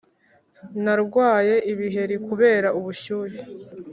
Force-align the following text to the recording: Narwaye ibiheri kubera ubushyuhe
Narwaye 0.83 1.55
ibiheri 1.71 2.15
kubera 2.27 2.67
ubushyuhe 2.79 3.39